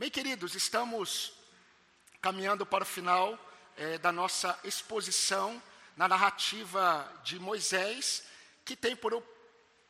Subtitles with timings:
[0.00, 1.34] Bem, queridos, estamos
[2.22, 3.38] caminhando para o final
[3.76, 5.62] é, da nossa exposição
[5.94, 8.22] na narrativa de Moisés,
[8.64, 9.22] que tem por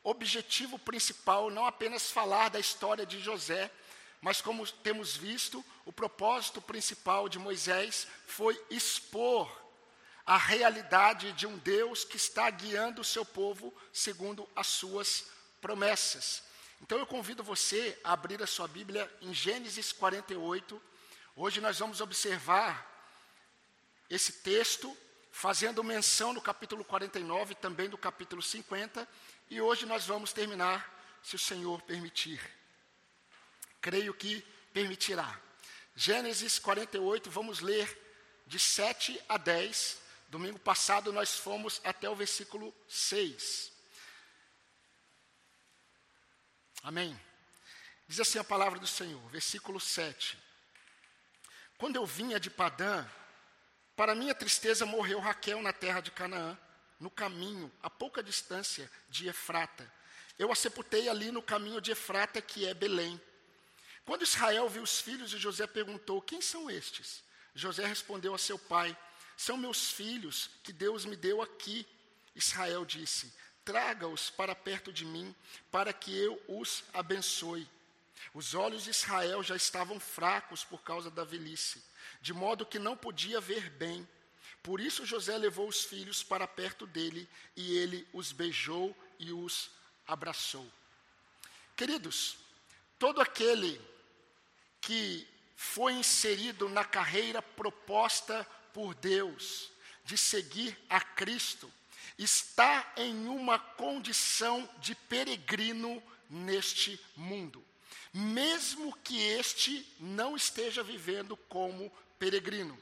[0.03, 3.71] objetivo principal não apenas falar da história de José,
[4.19, 9.49] mas como temos visto, o propósito principal de Moisés foi expor
[10.25, 15.27] a realidade de um Deus que está guiando o seu povo segundo as suas
[15.61, 16.50] promessas.
[16.81, 20.81] Então eu convido você a abrir a sua Bíblia em Gênesis 48.
[21.35, 22.89] Hoje nós vamos observar
[24.09, 24.97] esse texto,
[25.31, 29.07] fazendo menção no capítulo 49 também do capítulo 50,
[29.49, 32.41] e hoje nós vamos terminar, se o Senhor permitir.
[33.79, 34.41] Creio que
[34.73, 35.39] permitirá.
[35.95, 37.95] Gênesis 48, vamos ler
[38.47, 40.01] de 7 a 10.
[40.29, 43.70] Domingo passado nós fomos até o versículo 6.
[46.83, 47.19] Amém?
[48.07, 50.37] Diz assim a palavra do Senhor, versículo 7.
[51.77, 53.05] Quando eu vinha de Padã,
[53.95, 56.57] para minha tristeza morreu Raquel na terra de Canaã,
[56.99, 59.91] no caminho, a pouca distância de Efrata.
[60.37, 63.19] Eu a sepultei ali no caminho de Efrata, que é Belém.
[64.05, 67.23] Quando Israel viu os filhos de José, perguntou: Quem são estes?
[67.53, 68.97] José respondeu a seu pai:
[69.37, 71.87] São meus filhos que Deus me deu aqui.
[72.35, 75.35] Israel disse: traga-os para perto de mim,
[75.71, 77.67] para que eu os abençoe.
[78.33, 81.83] Os olhos de Israel já estavam fracos por causa da velhice,
[82.21, 84.07] de modo que não podia ver bem.
[84.61, 89.71] Por isso José levou os filhos para perto dele, e ele os beijou e os
[90.07, 90.69] abraçou.
[91.75, 92.37] Queridos,
[92.99, 93.81] todo aquele
[94.79, 99.69] que foi inserido na carreira proposta por Deus
[100.03, 101.71] de seguir a Cristo,
[102.23, 107.63] está em uma condição de peregrino neste mundo,
[108.13, 112.77] mesmo que este não esteja vivendo como peregrino.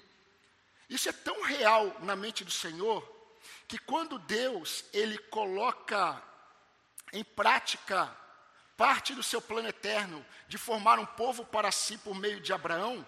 [0.90, 3.18] Isso é tão real na mente do Senhor
[3.68, 6.22] que quando Deus ele coloca
[7.14, 8.16] em prática
[8.76, 13.06] parte do seu plano eterno de formar um povo para si por meio de Abraão,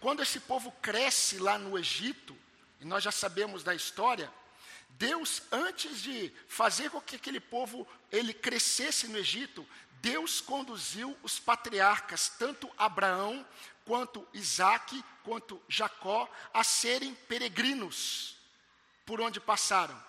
[0.00, 2.36] quando esse povo cresce lá no Egito,
[2.80, 4.32] e nós já sabemos da história,
[4.98, 9.66] Deus, antes de fazer com que aquele povo ele crescesse no Egito,
[10.00, 13.46] Deus conduziu os patriarcas, tanto Abraão,
[13.84, 18.36] quanto Isaac, quanto Jacó, a serem peregrinos
[19.04, 20.00] por onde passaram.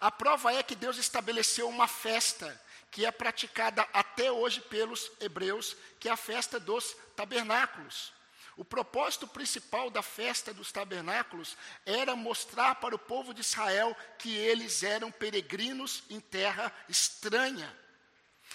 [0.00, 2.60] A prova é que Deus estabeleceu uma festa
[2.90, 8.15] que é praticada até hoje pelos hebreus, que é a festa dos tabernáculos.
[8.56, 14.34] O propósito principal da festa dos tabernáculos era mostrar para o povo de Israel que
[14.34, 17.76] eles eram peregrinos em terra estranha.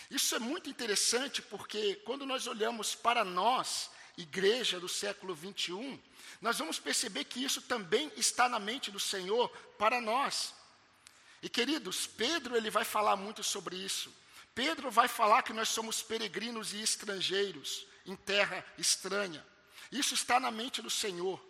[0.09, 6.01] Isso é muito interessante porque quando nós olhamos para nós, igreja do século 21,
[6.41, 10.53] nós vamos perceber que isso também está na mente do Senhor para nós.
[11.43, 14.11] E queridos, Pedro ele vai falar muito sobre isso.
[14.55, 19.45] Pedro vai falar que nós somos peregrinos e estrangeiros em terra estranha.
[19.91, 21.43] Isso está na mente do Senhor.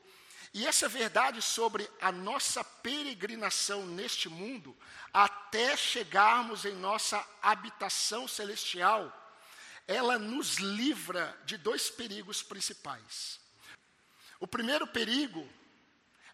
[0.54, 4.76] E essa verdade sobre a nossa peregrinação neste mundo,
[5.14, 9.18] até chegarmos em nossa habitação celestial,
[9.88, 13.40] ela nos livra de dois perigos principais.
[14.40, 15.48] O primeiro perigo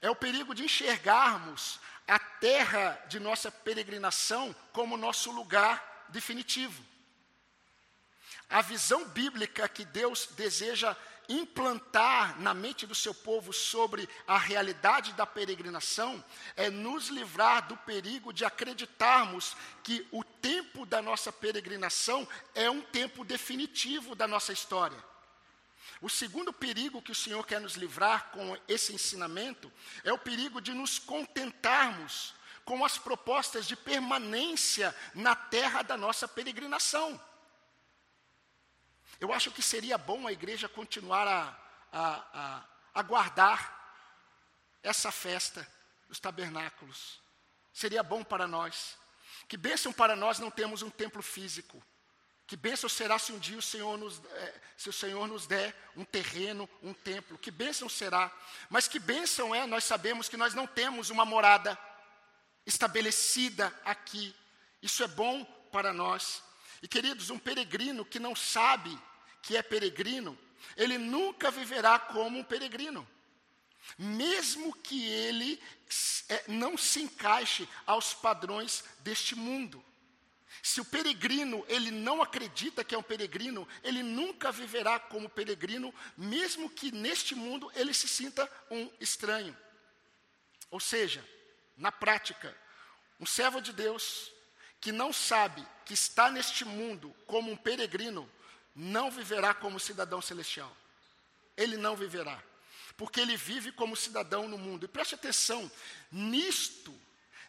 [0.02, 6.84] é o perigo de enxergarmos a terra de nossa peregrinação como nosso lugar definitivo.
[8.50, 10.96] A visão bíblica que Deus deseja
[11.30, 16.24] implantar na mente do seu povo sobre a realidade da peregrinação
[16.56, 22.82] é nos livrar do perigo de acreditarmos que o tempo da nossa peregrinação é um
[22.82, 24.98] tempo definitivo da nossa história.
[26.02, 29.72] O segundo perigo que o Senhor quer nos livrar com esse ensinamento
[30.04, 36.28] é o perigo de nos contentarmos com as propostas de permanência na terra da nossa
[36.28, 37.20] peregrinação.
[39.20, 41.58] Eu acho que seria bom a igreja continuar a,
[41.92, 43.76] a, a, a guardar
[44.84, 45.68] essa festa
[46.08, 47.20] dos tabernáculos.
[47.74, 48.98] Seria bom para nós.
[49.48, 51.84] Que bênção para nós não temos um templo físico.
[52.46, 55.76] Que bênção será se um dia o Senhor nos, é, se o Senhor nos der
[55.98, 57.38] um terreno, um templo.
[57.38, 58.32] Que bênção será.
[58.70, 61.78] Mas que bênção é nós sabemos que nós não temos uma morada
[62.66, 64.34] estabelecida aqui.
[64.82, 66.42] Isso é bom para nós.
[66.82, 68.98] E queridos, um peregrino que não sabe
[69.42, 70.38] que é peregrino,
[70.76, 73.08] ele nunca viverá como um peregrino.
[73.98, 75.62] Mesmo que ele
[76.30, 79.84] é, não se encaixe aos padrões deste mundo.
[80.62, 85.94] Se o peregrino, ele não acredita que é um peregrino, ele nunca viverá como peregrino,
[86.18, 89.56] mesmo que neste mundo ele se sinta um estranho.
[90.70, 91.24] Ou seja,
[91.78, 92.56] na prática,
[93.20, 94.34] um servo de Deus
[94.80, 98.30] que não sabe que está neste mundo como um peregrino,
[98.76, 100.76] não viverá como cidadão celestial.
[101.56, 102.42] Ele não viverá,
[102.96, 104.86] porque ele vive como cidadão no mundo.
[104.86, 105.72] E preste atenção,
[106.12, 106.94] nisto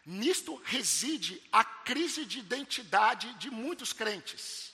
[0.05, 4.73] Nisto reside a crise de identidade de muitos crentes.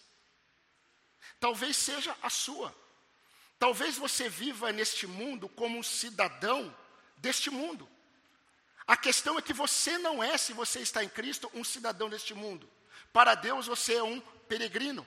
[1.42, 2.74] Talvez seja a sua.
[3.60, 6.74] Talvez você viva neste mundo como um cidadão
[7.18, 7.86] deste mundo.
[8.88, 12.34] A questão é que você não é, se você está em Cristo, um cidadão deste
[12.34, 12.70] mundo.
[13.12, 15.06] Para Deus você é um peregrino.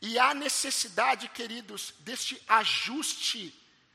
[0.00, 3.54] E há necessidade, queridos, deste ajuste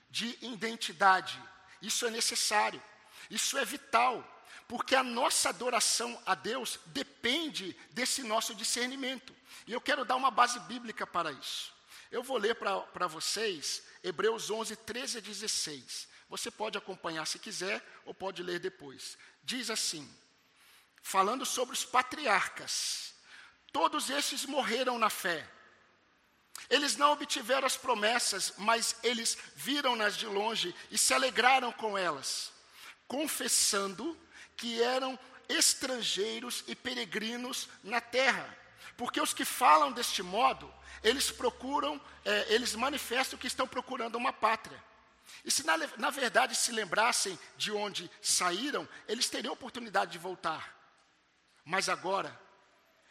[0.09, 1.41] de identidade.
[1.81, 2.81] Isso é necessário.
[3.29, 4.27] Isso é vital
[4.71, 9.35] porque a nossa adoração a Deus depende desse nosso discernimento.
[9.67, 11.73] E eu quero dar uma base bíblica para isso.
[12.09, 16.07] Eu vou ler para vocês Hebreus 11, 13 a 16.
[16.31, 19.17] Você pode acompanhar se quiser, ou pode ler depois.
[19.43, 20.09] Diz assim:
[21.03, 23.13] falando sobre os patriarcas,
[23.73, 25.45] todos esses morreram na fé.
[26.69, 32.53] Eles não obtiveram as promessas, mas eles viram-nas de longe e se alegraram com elas,
[33.09, 34.17] confessando
[34.55, 35.19] que eram
[35.49, 38.57] estrangeiros e peregrinos na terra.
[38.95, 40.73] Porque os que falam deste modo,
[41.03, 44.81] eles procuram, é, eles manifestam que estão procurando uma pátria.
[45.43, 50.77] E se na, na verdade se lembrassem de onde saíram, eles teriam oportunidade de voltar.
[51.65, 52.39] Mas agora,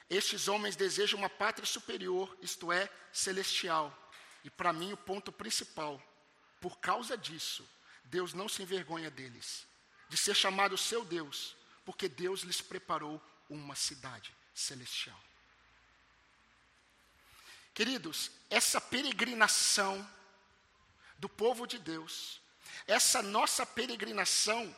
[0.09, 3.97] estes homens desejam uma pátria superior, isto é, celestial.
[4.45, 6.03] E para mim, o ponto principal,
[6.61, 7.69] por causa disso,
[8.05, 9.67] Deus não se envergonha deles
[10.09, 15.19] de ser chamado seu Deus, porque Deus lhes preparou uma cidade celestial.
[17.73, 20.07] Queridos, essa peregrinação
[21.21, 22.41] do povo de Deus,
[22.87, 24.75] essa nossa peregrinação,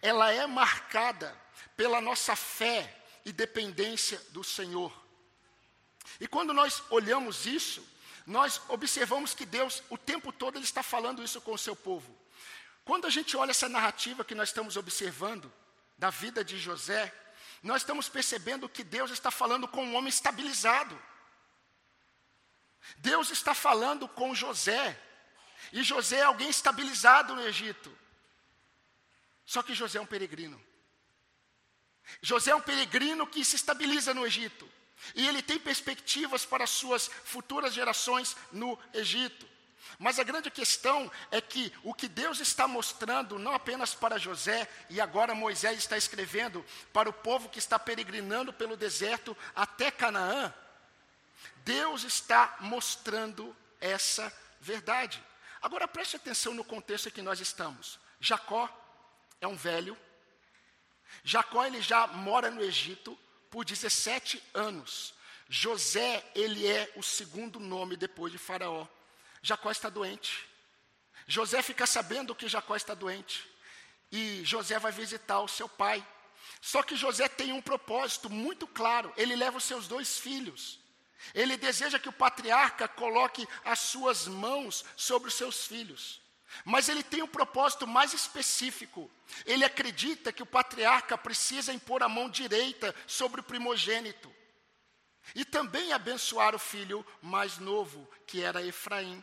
[0.00, 1.36] ela é marcada
[1.76, 4.92] pela nossa fé e dependência do Senhor.
[6.18, 7.86] E quando nós olhamos isso,
[8.26, 12.16] nós observamos que Deus, o tempo todo, Ele está falando isso com o seu povo.
[12.84, 15.52] Quando a gente olha essa narrativa que nós estamos observando,
[16.02, 17.14] da vida de José,
[17.62, 21.00] nós estamos percebendo que Deus está falando com um homem estabilizado.
[22.96, 25.00] Deus está falando com José,
[25.72, 27.96] e José é alguém estabilizado no Egito.
[29.44, 30.60] Só que José é um peregrino.
[32.20, 34.68] José é um peregrino que se estabiliza no Egito.
[35.14, 39.46] E ele tem perspectivas para suas futuras gerações no Egito.
[39.98, 44.68] Mas a grande questão é que o que Deus está mostrando, não apenas para José,
[44.88, 50.52] e agora Moisés está escrevendo para o povo que está peregrinando pelo deserto até Canaã,
[51.64, 55.22] Deus está mostrando essa verdade.
[55.62, 57.98] Agora preste atenção no contexto em que nós estamos.
[58.20, 58.68] Jacó
[59.40, 59.96] é um velho.
[61.22, 63.16] Jacó ele já mora no Egito
[63.48, 65.14] por 17 anos.
[65.48, 68.88] José, ele é o segundo nome depois de Faraó.
[69.40, 70.48] Jacó está doente.
[71.26, 73.48] José fica sabendo que Jacó está doente.
[74.10, 76.04] E José vai visitar o seu pai.
[76.60, 79.12] Só que José tem um propósito muito claro.
[79.16, 80.81] Ele leva os seus dois filhos.
[81.34, 86.20] Ele deseja que o patriarca coloque as suas mãos sobre os seus filhos.
[86.64, 89.10] Mas ele tem um propósito mais específico.
[89.46, 94.32] Ele acredita que o patriarca precisa impor a mão direita sobre o primogênito.
[95.34, 99.22] E também abençoar o filho mais novo, que era Efraim.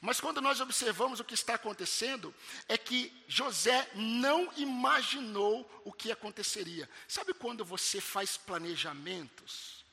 [0.00, 2.34] Mas quando nós observamos o que está acontecendo,
[2.68, 6.88] é que José não imaginou o que aconteceria.
[7.06, 9.83] Sabe quando você faz planejamentos?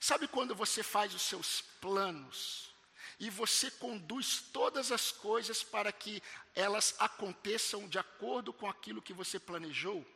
[0.00, 2.70] Sabe quando você faz os seus planos?
[3.18, 6.22] E você conduz todas as coisas para que
[6.54, 10.06] elas aconteçam de acordo com aquilo que você planejou?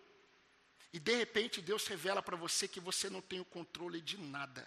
[0.91, 4.67] E de repente Deus revela para você que você não tem o controle de nada.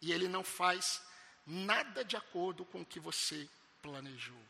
[0.00, 1.02] E Ele não faz
[1.44, 3.48] nada de acordo com o que você
[3.82, 4.40] planejou.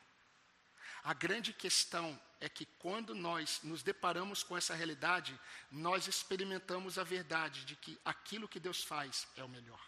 [1.09, 7.03] A grande questão é que quando nós nos deparamos com essa realidade, nós experimentamos a
[7.03, 9.81] verdade de que aquilo que Deus faz é o melhor.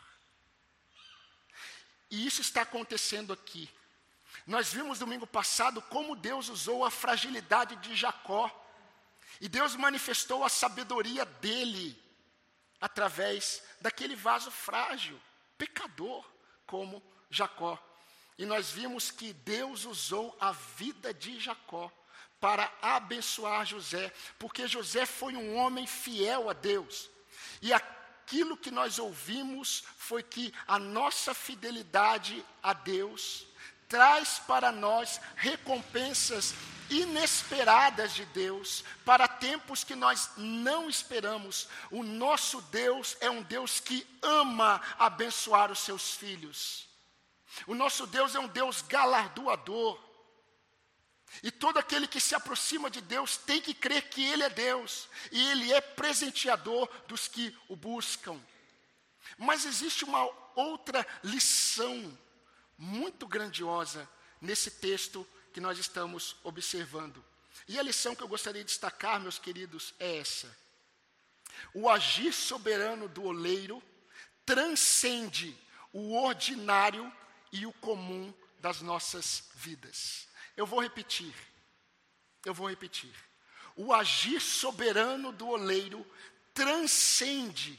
[2.11, 3.69] E isso está acontecendo aqui.
[4.47, 8.50] Nós vimos domingo passado como Deus usou a fragilidade de Jacó.
[9.43, 12.03] E Deus manifestou a sabedoria dele
[12.81, 15.21] através daquele vaso frágil,
[15.59, 16.25] pecador
[16.65, 17.79] como Jacó.
[18.41, 21.93] E nós vimos que Deus usou a vida de Jacó
[22.41, 27.11] para abençoar José, porque José foi um homem fiel a Deus.
[27.61, 33.47] E aquilo que nós ouvimos foi que a nossa fidelidade a Deus
[33.87, 36.55] traz para nós recompensas
[36.89, 41.69] inesperadas de Deus, para tempos que nós não esperamos.
[41.91, 46.89] O nosso Deus é um Deus que ama abençoar os seus filhos.
[47.66, 49.99] O nosso Deus é um Deus galardoador.
[51.42, 55.09] E todo aquele que se aproxima de Deus tem que crer que Ele é Deus,
[55.30, 58.40] e Ele é presenteador dos que o buscam.
[59.38, 62.19] Mas existe uma outra lição
[62.76, 64.09] muito grandiosa
[64.40, 67.25] nesse texto que nós estamos observando.
[67.69, 70.54] E a lição que eu gostaria de destacar, meus queridos, é essa:
[71.73, 73.83] o agir soberano do oleiro
[74.45, 75.57] transcende
[75.92, 77.12] o ordinário
[77.52, 80.28] e o comum das nossas vidas.
[80.57, 81.35] Eu vou repetir.
[82.45, 83.12] Eu vou repetir.
[83.76, 86.07] O agir soberano do oleiro
[86.52, 87.78] transcende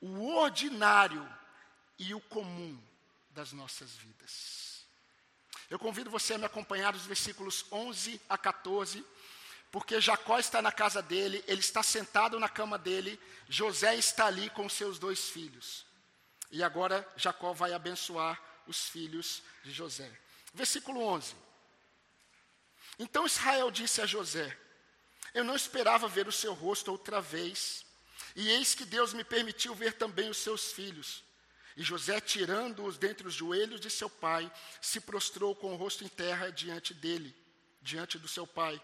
[0.00, 1.26] o ordinário
[1.98, 2.78] e o comum
[3.30, 4.84] das nossas vidas.
[5.70, 9.02] Eu convido você a me acompanhar os versículos 11 a 14,
[9.70, 14.50] porque Jacó está na casa dele, ele está sentado na cama dele, José está ali
[14.50, 15.86] com seus dois filhos.
[16.50, 20.10] E agora Jacó vai abençoar os filhos de José.
[20.54, 21.34] Versículo 11.
[22.98, 24.56] Então Israel disse a José:
[25.34, 27.84] Eu não esperava ver o seu rosto outra vez,
[28.36, 31.24] e eis que Deus me permitiu ver também os seus filhos.
[31.76, 34.50] E José, tirando-os dentre os joelhos de seu pai,
[34.80, 37.34] se prostrou com o rosto em terra diante dele,
[37.80, 38.80] diante do seu pai.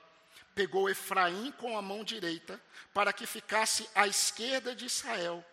[0.54, 2.60] Pegou Efraim com a mão direita,
[2.94, 5.44] para que ficasse à esquerda de Israel.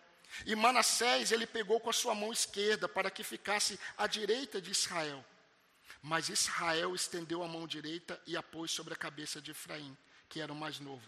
[0.44, 4.70] E Manassés ele pegou com a sua mão esquerda, para que ficasse à direita de
[4.70, 5.24] Israel.
[6.02, 9.96] Mas Israel estendeu a mão direita e a pôs sobre a cabeça de Efraim,
[10.28, 11.02] que era o mais novo.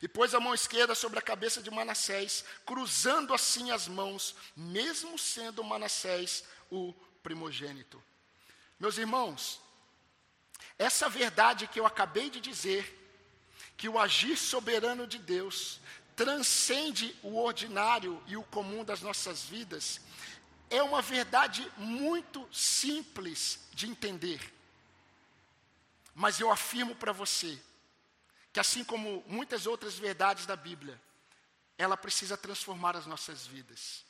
[0.00, 5.18] E pôs a mão esquerda sobre a cabeça de Manassés, cruzando assim as mãos, mesmo
[5.18, 8.02] sendo Manassés o primogênito.
[8.78, 9.60] Meus irmãos,
[10.78, 13.00] essa verdade que eu acabei de dizer,
[13.76, 15.80] que o agir soberano de Deus
[16.22, 20.00] transcende o ordinário e o comum das nossas vidas,
[20.70, 24.40] é uma verdade muito simples de entender.
[26.14, 27.58] Mas eu afirmo para você
[28.52, 31.00] que, assim como muitas outras verdades da Bíblia,
[31.76, 34.04] ela precisa transformar as nossas vidas.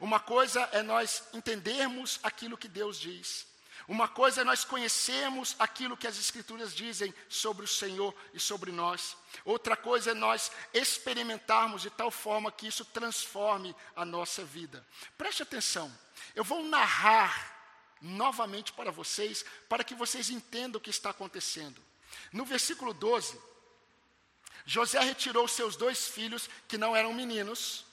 [0.00, 3.46] Uma coisa é nós entendermos aquilo que Deus diz.
[3.86, 8.72] Uma coisa é nós conhecermos aquilo que as Escrituras dizem sobre o Senhor e sobre
[8.72, 9.16] nós.
[9.44, 14.86] Outra coisa é nós experimentarmos de tal forma que isso transforme a nossa vida.
[15.18, 15.92] Preste atenção,
[16.34, 17.52] eu vou narrar
[18.00, 21.82] novamente para vocês, para que vocês entendam o que está acontecendo.
[22.32, 23.38] No versículo 12,
[24.64, 27.84] José retirou seus dois filhos, que não eram meninos.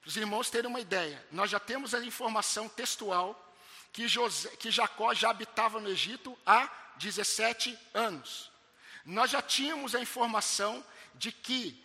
[0.00, 3.51] Para os irmãos terem uma ideia, nós já temos a informação textual
[3.92, 8.50] que, José, que Jacó já habitava no Egito há 17 anos.
[9.04, 10.84] Nós já tínhamos a informação
[11.14, 11.82] de que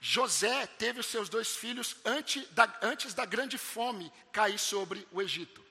[0.00, 5.22] José teve os seus dois filhos antes da, antes da grande fome cair sobre o
[5.22, 5.64] Egito.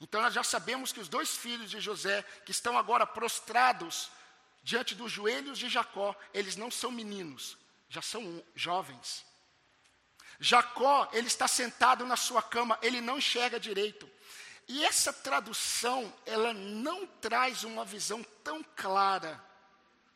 [0.00, 4.10] Então nós já sabemos que os dois filhos de José, que estão agora prostrados
[4.62, 7.56] diante dos joelhos de Jacó, eles não são meninos,
[7.88, 9.24] já são jovens.
[10.40, 14.10] Jacó, ele está sentado na sua cama, ele não enxerga direito.
[14.68, 19.42] E essa tradução, ela não traz uma visão tão clara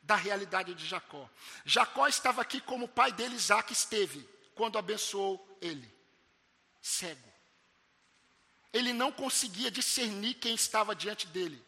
[0.03, 1.29] da realidade de Jacó.
[1.65, 5.93] Jacó estava aqui como o pai dele, Isaac, esteve, quando abençoou ele,
[6.81, 7.33] cego.
[8.73, 11.65] Ele não conseguia discernir quem estava diante dele.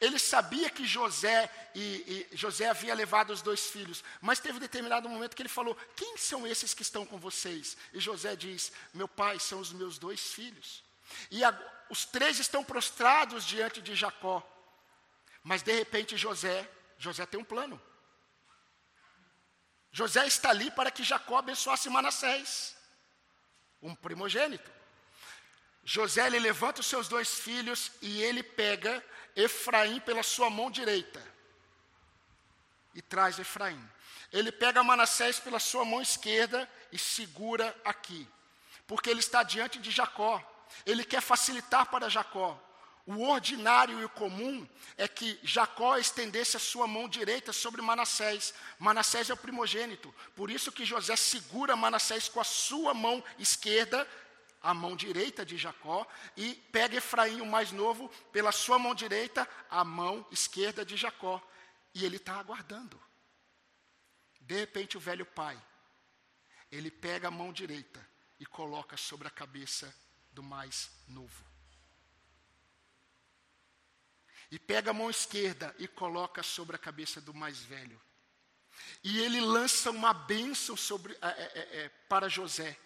[0.00, 4.60] Ele sabia que José e, e, José havia levado os dois filhos, mas teve um
[4.60, 7.76] determinado momento que ele falou: Quem são esses que estão com vocês?
[7.94, 10.84] E José diz: Meu pai, são os meus dois filhos.
[11.30, 11.56] E a,
[11.88, 14.42] os três estão prostrados diante de Jacó.
[15.42, 17.80] Mas de repente José, José tem um plano.
[19.92, 22.76] José está ali para que Jacó abençoasse Manassés,
[23.80, 24.70] um primogênito.
[25.82, 29.02] José ele levanta os seus dois filhos e ele pega
[29.34, 31.22] Efraim pela sua mão direita
[32.94, 33.80] e traz Efraim.
[34.32, 38.26] Ele pega Manassés pela sua mão esquerda e segura aqui,
[38.86, 40.42] porque ele está diante de Jacó.
[40.84, 42.60] Ele quer facilitar para Jacó.
[43.06, 48.52] O ordinário e o comum é que Jacó estendesse a sua mão direita sobre Manassés.
[48.80, 50.12] Manassés é o primogênito.
[50.34, 54.08] Por isso que José segura Manassés com a sua mão esquerda,
[54.60, 56.04] a mão direita de Jacó,
[56.36, 61.40] e pega Efraim, o mais novo, pela sua mão direita, a mão esquerda de Jacó.
[61.94, 63.00] E ele está aguardando.
[64.40, 65.56] De repente, o velho pai,
[66.72, 68.04] ele pega a mão direita
[68.40, 69.94] e coloca sobre a cabeça
[70.36, 71.42] do mais novo.
[74.50, 77.98] E pega a mão esquerda e coloca sobre a cabeça do mais velho.
[79.02, 82.78] E ele lança uma bênção sobre, é, é, é, para José.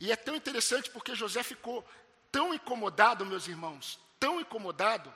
[0.00, 1.88] E é tão interessante porque José ficou
[2.32, 5.14] tão incomodado, meus irmãos, tão incomodado,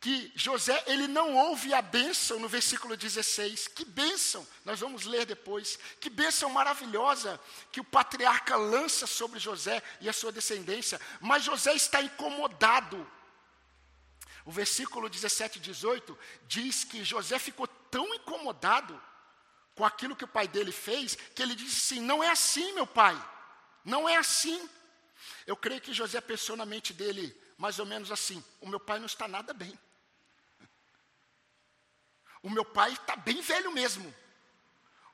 [0.00, 3.68] que José, ele não ouve a bênção no versículo 16.
[3.68, 5.78] Que bênção, nós vamos ler depois.
[6.00, 7.40] Que bênção maravilhosa
[7.72, 11.00] que o patriarca lança sobre José e a sua descendência.
[11.20, 13.10] Mas José está incomodado.
[14.44, 19.00] O versículo 17 e 18 diz que José ficou tão incomodado
[19.74, 22.86] com aquilo que o pai dele fez, que ele disse assim: Não é assim, meu
[22.86, 23.20] pai.
[23.84, 24.68] Não é assim.
[25.44, 29.00] Eu creio que José pensou na mente dele mais ou menos assim: o meu pai
[29.00, 29.76] não está nada bem.
[32.42, 34.14] O meu pai está bem velho mesmo.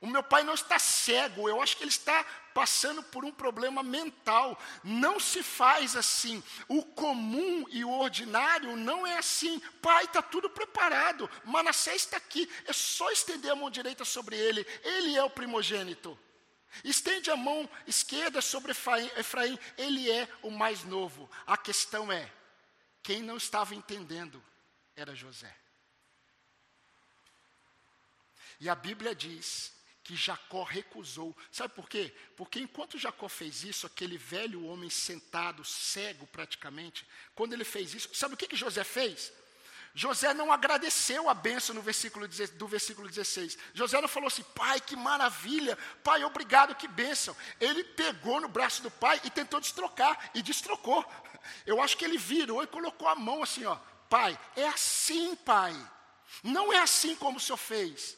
[0.01, 3.81] O meu pai não está cego, eu acho que ele está passando por um problema
[3.81, 4.59] mental.
[4.83, 6.43] Não se faz assim.
[6.67, 9.59] O comum e o ordinário não é assim.
[9.81, 11.29] Pai, está tudo preparado.
[11.43, 12.49] Manassés está aqui.
[12.65, 14.65] É só estender a mão direita sobre ele.
[14.83, 16.17] Ele é o primogênito.
[16.83, 21.29] Estende a mão esquerda sobre Efraim, ele é o mais novo.
[21.47, 22.29] A questão é:
[23.01, 24.43] quem não estava entendendo
[24.95, 25.55] era José.
[28.59, 31.35] E a Bíblia diz que Jacó recusou.
[31.51, 32.13] Sabe por quê?
[32.37, 38.09] Porque enquanto Jacó fez isso, aquele velho homem sentado, cego praticamente, quando ele fez isso,
[38.13, 39.33] sabe o que, que José fez?
[39.95, 43.57] José não agradeceu a benção no versículo, do versículo 16.
[43.73, 47.35] José não falou assim, pai, que maravilha, pai, obrigado, que bênção.
[47.61, 51.03] Ele pegou no braço do pai e tentou destrocar, e destrocou.
[51.65, 53.77] Eu acho que ele virou e colocou a mão assim, ó,
[54.09, 55.73] pai, é assim, pai.
[56.43, 58.17] Não é assim como o senhor fez.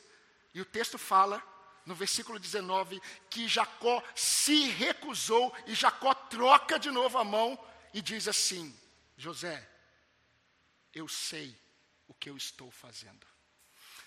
[0.57, 1.39] E o texto fala,
[1.85, 2.99] no versículo 19,
[3.29, 8.75] que Jacó se recusou e Jacó troca de novo a mão e diz assim:
[9.15, 9.69] José,
[10.91, 11.55] eu sei
[12.07, 13.23] o que eu estou fazendo.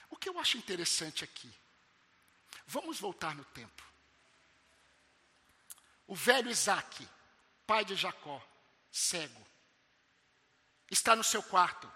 [0.08, 1.48] O que eu acho interessante aqui,
[2.66, 3.84] vamos voltar no tempo.
[6.04, 7.08] O velho Isaac,
[7.64, 8.44] pai de Jacó,
[8.90, 9.46] cego,
[10.90, 11.88] está no seu quarto.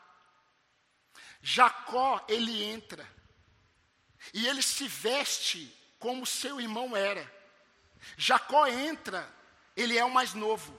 [1.43, 3.05] Jacó, ele entra,
[4.33, 7.31] e ele se veste como seu irmão era.
[8.17, 9.29] Jacó entra,
[9.77, 10.79] ele é o mais novo,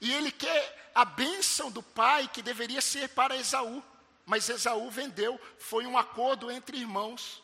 [0.00, 3.82] e ele quer a bênção do pai que deveria ser para Esaú
[4.30, 7.42] mas Esaú vendeu, foi um acordo entre irmãos.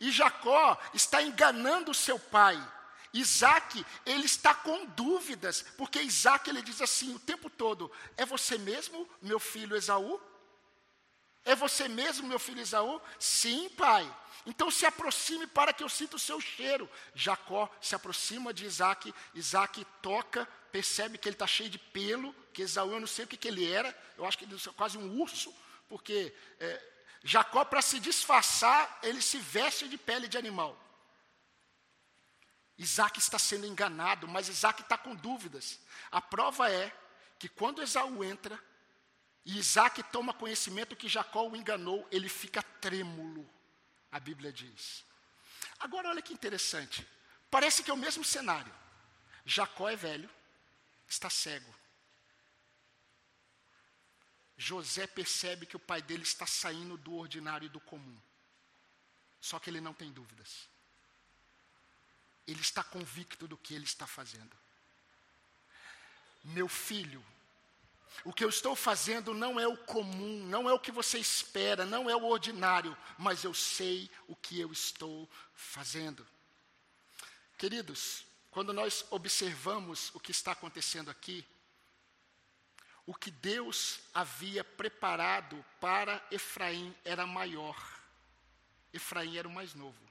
[0.00, 2.58] E Jacó está enganando seu pai.
[3.12, 8.56] Isaac, ele está com dúvidas, porque Isaac ele diz assim o tempo todo: É você
[8.56, 10.18] mesmo, meu filho Esaú?
[11.48, 13.00] É você mesmo, meu filho Esaú?
[13.18, 14.04] Sim, pai.
[14.44, 16.88] Então se aproxime para que eu sinta o seu cheiro.
[17.14, 22.62] Jacó se aproxima de Isaac, Isaac toca, percebe que ele está cheio de pelo, que
[22.62, 24.98] Esaú eu não sei o que, que ele era, eu acho que ele é quase
[24.98, 25.54] um urso
[25.88, 26.82] porque é,
[27.24, 30.78] Jacó, para se disfarçar, ele se veste de pele de animal.
[32.76, 35.80] Isaac está sendo enganado, mas Isaac está com dúvidas.
[36.12, 36.94] A prova é
[37.38, 38.62] que quando Esaú entra,
[39.48, 43.48] e Isaac toma conhecimento que Jacó o enganou, ele fica trêmulo,
[44.12, 45.02] a Bíblia diz.
[45.78, 47.08] Agora, olha que interessante.
[47.50, 48.70] Parece que é o mesmo cenário.
[49.46, 50.28] Jacó é velho,
[51.08, 51.74] está cego.
[54.54, 58.20] José percebe que o pai dele está saindo do ordinário e do comum.
[59.40, 60.68] Só que ele não tem dúvidas.
[62.46, 64.54] Ele está convicto do que ele está fazendo.
[66.44, 67.24] Meu filho,
[68.24, 71.84] o que eu estou fazendo não é o comum, não é o que você espera,
[71.84, 76.26] não é o ordinário, mas eu sei o que eu estou fazendo.
[77.56, 81.46] Queridos, quando nós observamos o que está acontecendo aqui,
[83.06, 87.76] o que Deus havia preparado para Efraim era maior.
[88.92, 90.07] Efraim era o mais novo.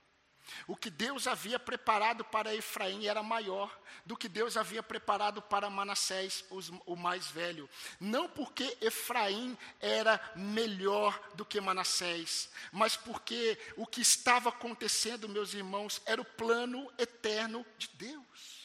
[0.68, 5.70] O que Deus havia preparado para Efraim era maior do que Deus havia preparado para
[5.70, 7.70] Manassés, os, o mais velho.
[8.00, 15.54] Não porque Efraim era melhor do que Manassés, mas porque o que estava acontecendo, meus
[15.54, 18.58] irmãos, era o plano eterno de Deus.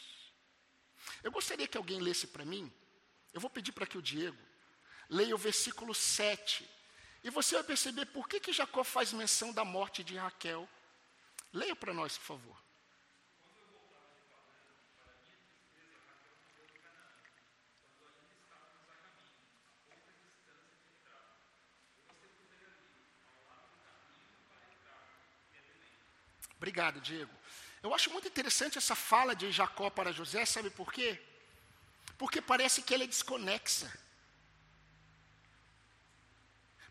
[1.23, 2.73] Eu gostaria que alguém lesse para mim
[3.33, 4.38] eu vou pedir para que o Diego
[5.09, 6.68] leia o versículo 7.
[7.25, 10.68] E você vai perceber por que, que Jacó faz menção da morte de Raquel.
[11.53, 12.62] Leia para nós, por favor.
[26.57, 27.31] Obrigado, Diego.
[27.83, 31.21] Eu acho muito interessante essa fala de Jacó para José, sabe por quê?
[32.17, 33.93] Porque parece que ele é desconexa.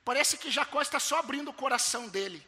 [0.03, 2.45] Parece que Jacó está só abrindo o coração dele.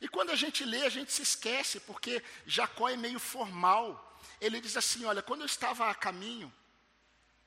[0.00, 4.20] E quando a gente lê, a gente se esquece, porque Jacó é meio formal.
[4.40, 6.52] Ele diz assim: Olha, quando eu estava a caminho,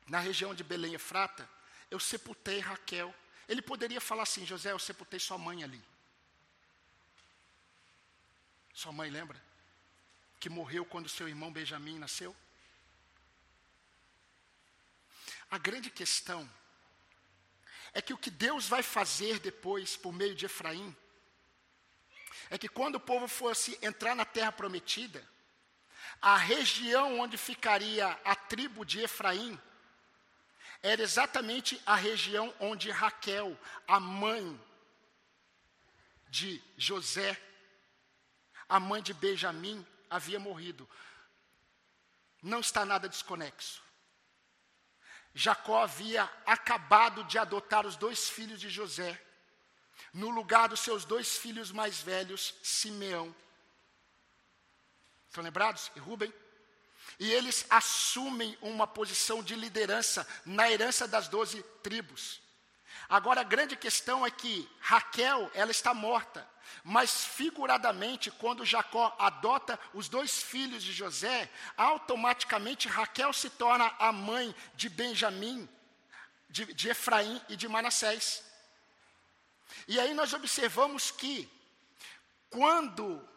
[0.08, 1.48] na região de Belém Efrata,
[1.92, 3.14] eu sepultei Raquel.
[3.48, 5.82] Ele poderia falar assim: José, eu sepultei sua mãe ali.
[8.74, 9.42] Sua mãe lembra?
[10.40, 12.36] Que morreu quando seu irmão Benjamim nasceu?
[15.52, 16.50] A grande questão
[17.94, 20.96] é que o que Deus vai fazer depois, por meio de Efraim,
[22.50, 25.26] é que quando o povo fosse entrar na terra prometida,
[26.22, 29.60] a região onde ficaria a tribo de Efraim
[30.82, 33.58] era exatamente a região onde Raquel,
[33.88, 34.60] a mãe
[36.30, 37.40] de José,
[38.68, 40.90] a mãe de Benjamim, havia morrido.
[42.42, 43.82] Não está nada desconexo.
[45.34, 49.22] Jacó havia acabado de adotar os dois filhos de José,
[50.14, 53.34] no lugar dos seus dois filhos mais velhos, Simeão.
[55.28, 55.92] Estão lembrados?
[55.96, 56.34] E Rubem?
[57.20, 62.42] E eles assumem uma posição de liderança na herança das doze tribos.
[63.08, 66.48] Agora a grande questão é que Raquel, ela está morta,
[66.84, 74.12] mas figuradamente, quando Jacó adota os dois filhos de José, automaticamente Raquel se torna a
[74.12, 75.68] mãe de Benjamim,
[76.50, 78.44] de, de Efraim e de Manassés.
[79.88, 81.50] E aí nós observamos que,
[82.50, 83.28] quando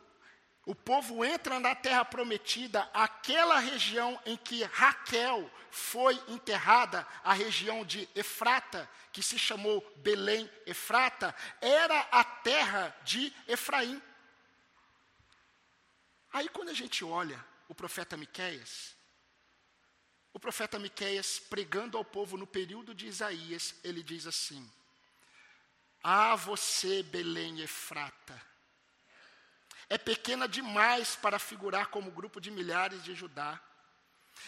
[0.65, 7.85] o povo entra na terra prometida, aquela região em que Raquel foi enterrada, a região
[7.85, 14.01] de Efrata, que se chamou Belém Efrata, era a terra de Efraim.
[16.33, 18.95] Aí quando a gente olha o profeta Miqueias,
[20.33, 24.71] o profeta Miqueias pregando ao povo no período de Isaías, ele diz assim:
[26.03, 28.41] Ah, você, Belém Efrata,
[29.89, 33.61] é pequena demais para figurar como grupo de milhares de Judá.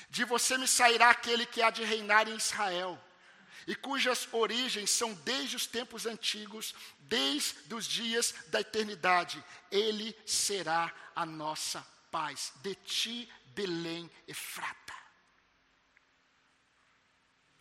[0.08, 2.98] De você me sairá aquele que há de reinar em Israel,
[3.66, 9.42] e cujas origens são desde os tempos antigos, desde os dias da eternidade.
[9.70, 12.52] Ele será a nossa paz.
[12.56, 14.94] De ti, Belém, Efrata.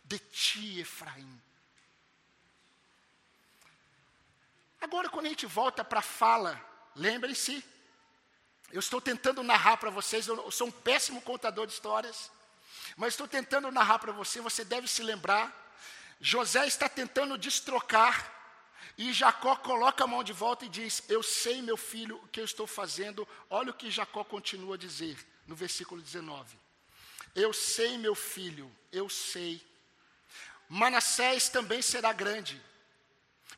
[0.04, 1.40] De ti, Efraim.
[4.84, 6.62] Agora, quando a gente volta para a fala,
[6.94, 7.64] lembrem-se
[8.70, 12.30] eu estou tentando narrar para vocês, eu sou um péssimo contador de histórias,
[12.94, 15.46] mas estou tentando narrar para você, você deve se lembrar.
[16.20, 18.30] José está tentando destrocar,
[18.98, 22.40] e Jacó coloca a mão de volta e diz: Eu sei, meu filho, o que
[22.40, 23.26] eu estou fazendo.
[23.48, 25.16] Olha o que Jacó continua a dizer
[25.46, 26.58] no versículo 19:
[27.34, 29.66] Eu sei, meu filho, eu sei.
[30.68, 32.60] Manassés também será grande,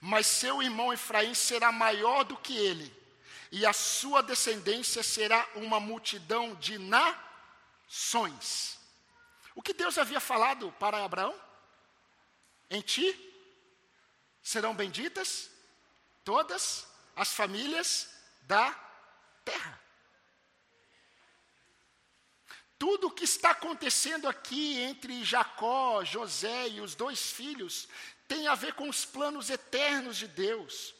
[0.01, 2.95] mas seu irmão Efraim será maior do que ele
[3.51, 8.79] e a sua descendência será uma multidão de nações.
[9.55, 11.35] O que Deus havia falado para Abraão?
[12.69, 13.15] Em ti
[14.43, 15.49] serão benditas
[16.25, 18.09] todas as famílias
[18.43, 18.73] da
[19.45, 19.81] terra.
[22.79, 27.89] Tudo o que está acontecendo aqui entre Jacó, José e os dois filhos
[28.29, 30.95] tem a ver com os planos eternos de Deus.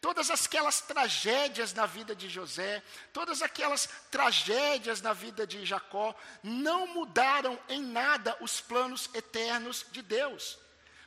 [0.00, 6.86] Todas aquelas tragédias na vida de José, todas aquelas tragédias na vida de Jacó, não
[6.86, 10.58] mudaram em nada os planos eternos de Deus.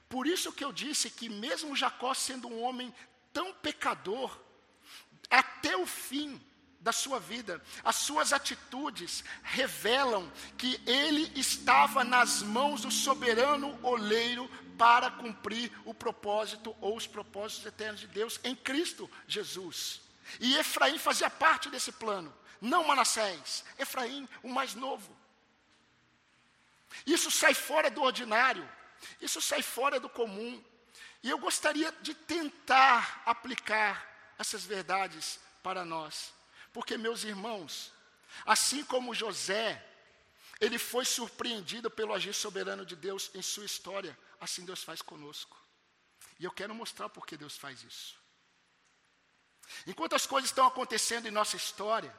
[0.09, 2.93] Por isso que eu disse que, mesmo Jacó sendo um homem
[3.31, 4.39] tão pecador,
[5.29, 6.39] até o fim
[6.79, 14.49] da sua vida, as suas atitudes revelam que ele estava nas mãos do soberano oleiro
[14.77, 20.01] para cumprir o propósito ou os propósitos eternos de Deus em Cristo Jesus.
[20.39, 25.15] E Efraim fazia parte desse plano, não Manassés, Efraim, o mais novo.
[27.05, 28.67] Isso sai fora do ordinário,
[29.21, 30.63] isso sai fora do comum.
[31.21, 36.33] E eu gostaria de tentar aplicar essas verdades para nós,
[36.73, 37.93] porque, meus irmãos,
[38.45, 39.83] assim como José,
[40.59, 45.57] ele foi surpreendido pelo agir soberano de Deus em sua história, assim Deus faz conosco.
[46.39, 48.17] E eu quero mostrar por que Deus faz isso.
[49.87, 52.13] Enquanto as coisas estão acontecendo em nossa história,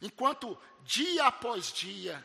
[0.00, 2.24] enquanto dia após dia,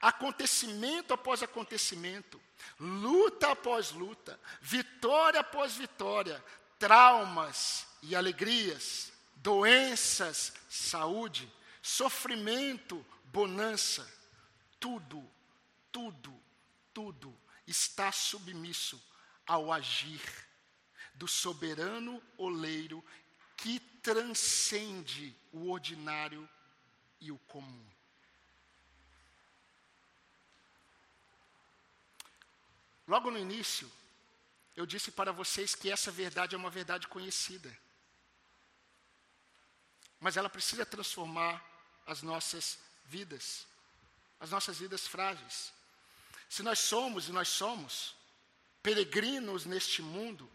[0.00, 2.40] acontecimento após acontecimento,
[2.78, 6.44] luta após luta, vitória após vitória,
[6.78, 14.06] traumas e alegrias, doenças, saúde, sofrimento, bonança,
[14.78, 15.24] tudo,
[15.90, 16.38] tudo,
[16.92, 19.00] tudo está submisso
[19.46, 20.22] ao agir
[21.14, 23.04] do soberano oleiro
[23.56, 26.48] que transcende o ordinário
[27.20, 27.86] e o comum.
[33.06, 33.90] Logo no início,
[34.76, 37.76] eu disse para vocês que essa verdade é uma verdade conhecida.
[40.20, 41.64] Mas ela precisa transformar
[42.06, 43.66] as nossas vidas,
[44.38, 45.72] as nossas vidas frágeis.
[46.48, 48.14] Se nós somos, e nós somos,
[48.82, 50.48] peregrinos neste mundo,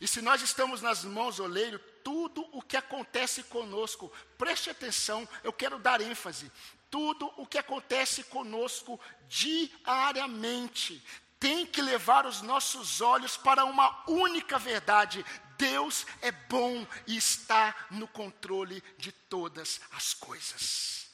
[0.00, 5.28] e se nós estamos nas mãos do oleiro, tudo o que acontece conosco, preste atenção,
[5.44, 6.50] eu quero dar ênfase.
[6.90, 11.04] Tudo o que acontece conosco diariamente
[11.38, 15.24] tem que levar os nossos olhos para uma única verdade:
[15.58, 21.10] Deus é bom e está no controle de todas as coisas.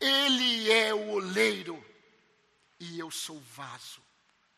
[0.00, 1.84] Ele é o oleiro
[2.78, 4.02] e eu sou vaso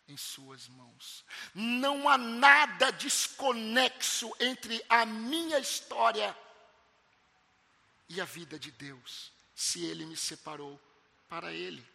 [0.07, 1.25] em Suas mãos.
[1.55, 6.37] Não há nada desconexo entre a minha história
[8.09, 10.81] e a vida de Deus, se Ele me separou
[11.29, 11.87] para Ele.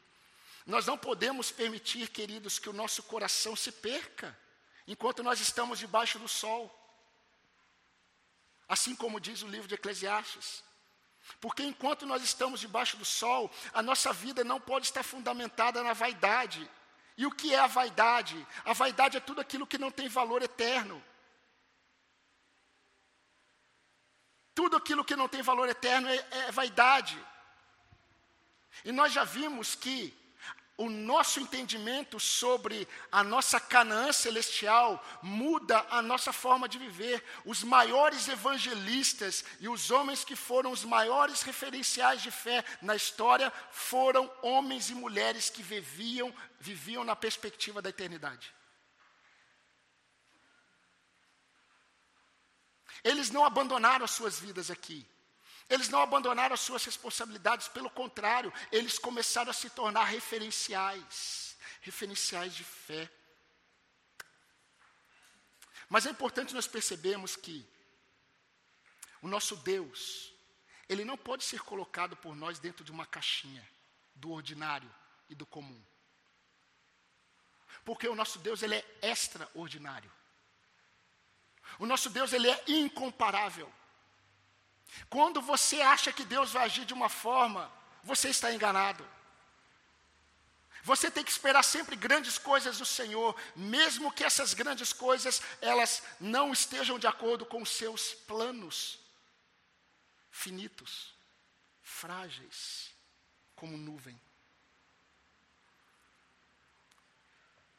[0.66, 4.38] Nós não podemos permitir, queridos, que o nosso coração se perca
[4.88, 6.80] enquanto nós estamos debaixo do sol.
[8.68, 10.64] Assim como diz o livro de Eclesiastes.
[11.40, 15.94] Porque enquanto nós estamos debaixo do sol, a nossa vida não pode estar fundamentada na
[15.94, 16.70] vaidade,
[17.18, 18.48] e o que é a vaidade?
[18.66, 21.04] A vaidade é tudo aquilo que não tem valor eterno.
[24.56, 27.18] Tudo aquilo que não tem valor eterno é, é vaidade.
[28.84, 30.18] E nós já vimos que
[30.84, 37.24] o nosso entendimento sobre a nossa Canaã celestial muda a nossa forma de viver.
[37.46, 43.52] Os maiores evangelistas e os homens que foram os maiores referenciais de fé na história
[43.72, 48.54] foram homens e mulheres que viviam, viviam na perspectiva da eternidade.
[53.04, 55.06] Eles não abandonaram as suas vidas aqui.
[55.70, 62.54] Eles não abandonaram as suas responsabilidades, pelo contrário, eles começaram a se tornar referenciais, referenciais
[62.54, 63.10] de fé.
[65.90, 67.66] Mas é importante nós percebermos que
[69.22, 70.34] o nosso Deus,
[70.90, 73.68] ele não pode ser colocado por nós dentro de uma caixinha
[74.16, 74.94] do ordinário
[75.30, 75.82] e do comum.
[77.86, 80.12] Porque o nosso Deus, ele é extraordinário.
[81.80, 83.72] O nosso Deus, ele é incomparável.
[85.10, 87.72] Quando você acha que Deus vai agir de uma forma,
[88.04, 89.08] você está enganado.
[90.84, 96.04] Você tem que esperar sempre grandes coisas do Senhor, mesmo que essas grandes coisas elas
[96.20, 99.00] não estejam de acordo com os seus planos
[100.30, 101.14] finitos,
[101.82, 102.92] frágeis,
[103.56, 104.20] como nuvem.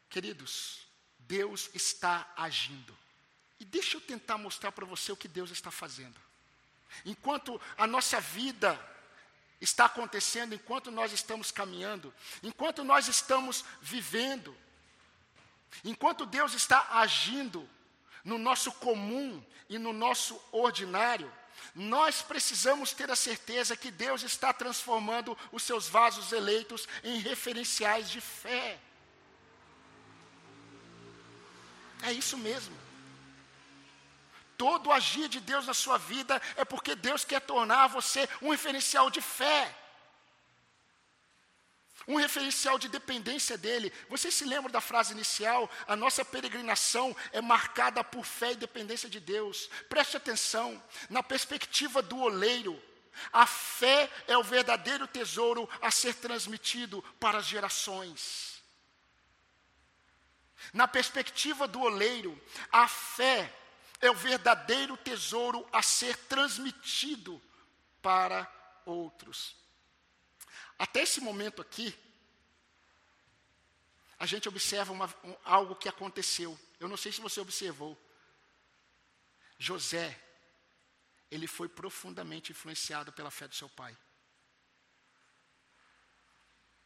[0.08, 0.86] Queridos,
[1.18, 2.96] Deus está agindo.
[3.60, 6.18] E deixa eu tentar mostrar para você o que Deus está fazendo.
[7.04, 8.78] Enquanto a nossa vida
[9.60, 14.56] está acontecendo, enquanto nós estamos caminhando, enquanto nós estamos vivendo,
[15.84, 17.68] enquanto Deus está agindo
[18.24, 21.32] no nosso comum e no nosso ordinário,
[21.74, 28.10] nós precisamos ter a certeza que Deus está transformando os seus vasos eleitos em referenciais
[28.10, 28.78] de fé.
[32.02, 32.83] É isso mesmo.
[34.56, 39.10] Todo agir de Deus na sua vida é porque Deus quer tornar você um referencial
[39.10, 39.74] de fé.
[42.06, 43.92] Um referencial de dependência dele.
[44.10, 45.70] Você se lembra da frase inicial?
[45.86, 49.70] A nossa peregrinação é marcada por fé e dependência de Deus.
[49.88, 52.80] Preste atenção, na perspectiva do oleiro,
[53.32, 58.62] a fé é o verdadeiro tesouro a ser transmitido para as gerações.
[60.72, 62.40] Na perspectiva do oleiro,
[62.72, 63.52] a fé
[64.06, 67.40] é o verdadeiro tesouro a ser transmitido
[68.02, 68.50] para
[68.84, 69.56] outros.
[70.78, 71.96] Até esse momento aqui,
[74.18, 76.58] a gente observa uma, um, algo que aconteceu.
[76.78, 77.98] Eu não sei se você observou.
[79.58, 80.20] José,
[81.30, 83.96] ele foi profundamente influenciado pela fé do seu pai.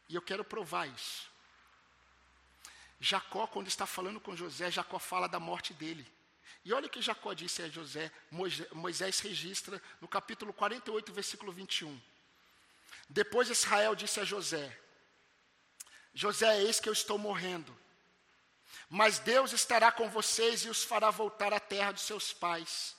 [0.07, 1.29] E eu quero provar isso.
[2.99, 6.05] Jacó, quando está falando com José, Jacó fala da morte dele.
[6.65, 8.11] E olha o que Jacó disse a José,
[8.73, 11.99] Moisés registra no capítulo 48, versículo 21.
[13.09, 14.77] Depois Israel disse a José:
[16.13, 17.75] José, eis que eu estou morrendo.
[18.89, 22.95] Mas Deus estará com vocês e os fará voltar à terra dos seus pais.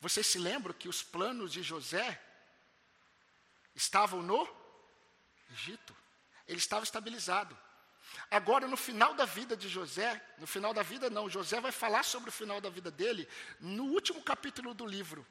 [0.00, 2.20] Vocês se lembram que os planos de José
[3.74, 4.46] estavam no
[5.50, 5.96] Egito?
[6.46, 7.56] Ele estava estabilizado.
[8.30, 12.02] Agora, no final da vida de José, no final da vida não, José vai falar
[12.02, 13.28] sobre o final da vida dele
[13.60, 15.26] no último capítulo do livro.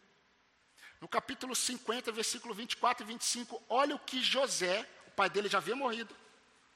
[1.02, 5.58] No capítulo 50, versículo 24 e 25, olha o que José, o pai dele já
[5.58, 6.16] havia morrido,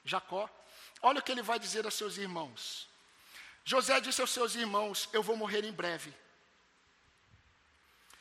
[0.04, 0.50] Jacó,
[1.02, 2.90] olha o que ele vai dizer aos seus irmãos.
[3.64, 6.14] José disse aos seus irmãos: Eu vou morrer em breve.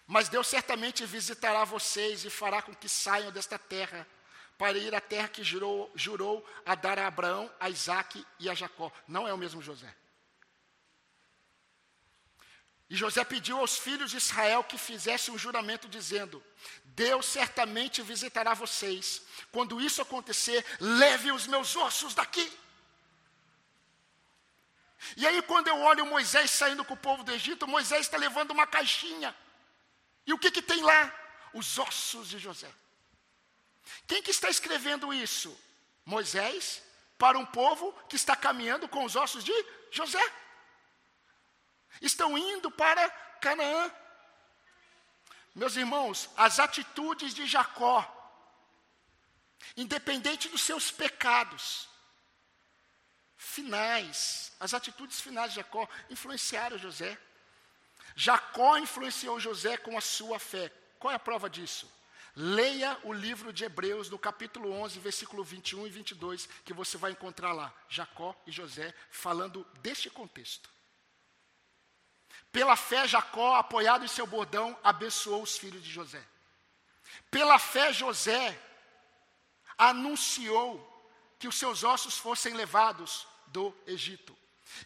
[0.06, 4.06] Mas Deus certamente visitará vocês e fará com que saiam desta terra
[4.58, 8.54] para ir à terra que jurou, jurou a dar a Abraão, a Isaac e a
[8.54, 8.92] Jacó.
[9.06, 9.94] Não é o mesmo José.
[12.90, 16.42] E José pediu aos filhos de Israel que fizessem um juramento, dizendo:
[16.84, 19.22] Deus certamente visitará vocês.
[19.52, 22.50] Quando isso acontecer, leve os meus ossos daqui.
[25.16, 28.50] E aí, quando eu olho Moisés saindo com o povo do Egito, Moisés está levando
[28.50, 29.36] uma caixinha.
[30.26, 31.14] E o que, que tem lá?
[31.54, 32.70] Os ossos de José.
[34.06, 35.56] Quem que está escrevendo isso?
[36.04, 36.82] Moisés,
[37.18, 39.52] para um povo que está caminhando com os ossos de
[39.90, 40.22] José.
[42.00, 43.92] Estão indo para Canaã.
[45.54, 48.06] Meus irmãos, as atitudes de Jacó,
[49.76, 51.88] independente dos seus pecados,
[53.36, 57.18] finais, as atitudes finais de Jacó influenciaram José.
[58.14, 60.72] Jacó influenciou José com a sua fé.
[60.98, 61.90] Qual é a prova disso?
[62.40, 67.10] Leia o livro de Hebreus, no capítulo 11, versículo 21 e 22, que você vai
[67.10, 70.70] encontrar lá Jacó e José falando deste contexto.
[72.52, 76.24] Pela fé, Jacó, apoiado em seu bordão, abençoou os filhos de José.
[77.28, 78.56] Pela fé, José
[79.76, 80.78] anunciou
[81.40, 84.38] que os seus ossos fossem levados do Egito.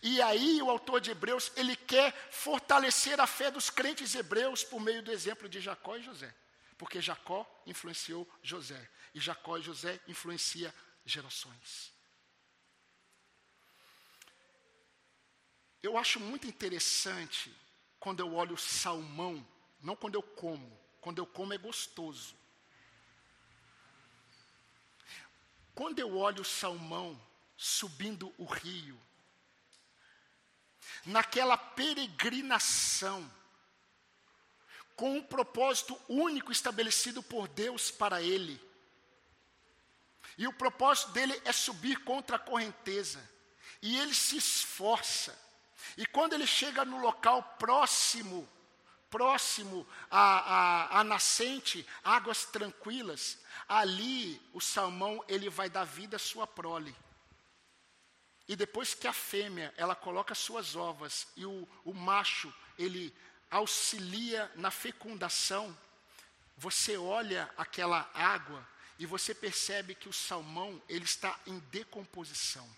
[0.03, 4.81] E aí o autor de Hebreus, ele quer fortalecer a fé dos crentes hebreus por
[4.81, 6.35] meio do exemplo de Jacó e José.
[6.77, 8.91] Porque Jacó influenciou José.
[9.15, 11.93] E Jacó e José influencia gerações.
[15.83, 17.55] Eu acho muito interessante
[17.99, 19.47] quando eu olho salmão,
[19.81, 20.81] não quando eu como.
[21.01, 22.37] Quando eu como é gostoso.
[25.75, 27.21] Quando eu olho salmão
[27.57, 29.01] subindo o rio,
[31.05, 33.31] naquela peregrinação,
[34.97, 38.61] com um propósito único estabelecido por Deus para ele.
[40.39, 43.23] E o propósito dele é subir contra a correnteza.
[43.81, 45.39] E ele se esforça.
[45.97, 48.49] E quando ele chega no local próximo,
[49.11, 56.19] próximo à, à, à nascente, águas tranquilas, ali o salmão ele vai dar vida à
[56.19, 56.95] sua prole.
[58.49, 63.15] E depois que a fêmea ela coloca suas ovas e o, o macho ele
[63.53, 65.77] auxilia na fecundação,
[66.57, 68.67] você olha aquela água
[68.99, 72.69] e você percebe que o salmão ele está em decomposição.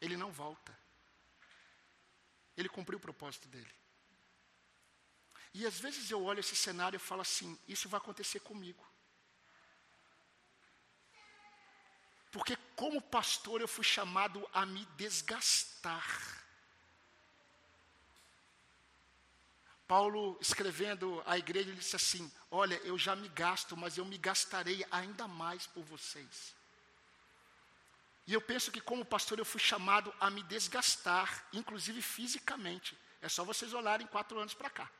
[0.00, 0.76] Ele não volta.
[2.56, 3.74] Ele cumpriu o propósito dele.
[5.52, 8.84] E às vezes eu olho esse cenário e falo assim: isso vai acontecer comigo.
[12.30, 16.43] Porque, como pastor, eu fui chamado a me desgastar.
[19.94, 24.18] Paulo, escrevendo à igreja, ele disse assim: Olha, eu já me gasto, mas eu me
[24.18, 26.52] gastarei ainda mais por vocês.
[28.26, 32.98] E eu penso que, como pastor, eu fui chamado a me desgastar, inclusive fisicamente.
[33.22, 34.90] É só vocês olharem quatro anos para cá.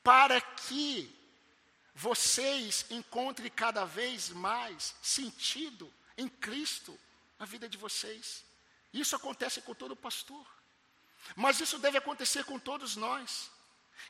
[0.00, 1.12] Para que
[1.92, 6.96] vocês encontrem cada vez mais sentido em Cristo
[7.40, 8.44] na vida de vocês.
[8.92, 10.57] Isso acontece com todo pastor.
[11.36, 13.50] Mas isso deve acontecer com todos nós.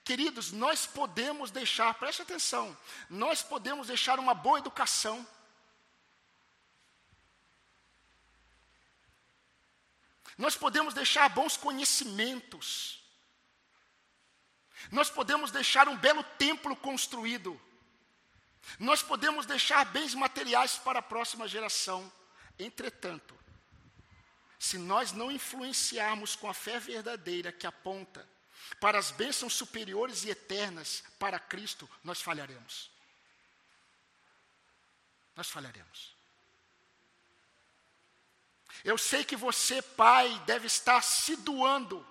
[0.04, 2.76] Queridos, nós podemos deixar, preste atenção,
[3.09, 5.26] nós podemos deixar uma boa educação.
[10.37, 13.02] Nós podemos deixar bons conhecimentos.
[14.92, 17.60] Nós podemos deixar um belo templo construído.
[18.79, 22.10] Nós podemos deixar bens materiais para a próxima geração.
[22.56, 23.37] Entretanto,
[24.59, 28.29] se nós não influenciarmos com a fé verdadeira que aponta
[28.81, 32.90] para as bênçãos superiores e eternas para Cristo, nós falharemos.
[35.37, 36.15] Nós falharemos.
[38.85, 42.06] Eu sei que você, pai, deve estar se doando.